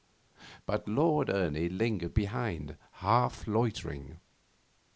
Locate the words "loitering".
3.47-4.17